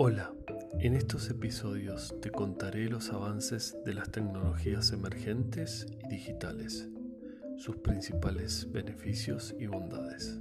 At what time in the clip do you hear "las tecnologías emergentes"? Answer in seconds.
3.94-5.88